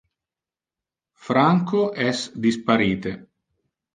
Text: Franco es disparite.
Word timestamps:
Franco 1.25 1.83
es 2.07 2.23
disparite. 2.47 3.15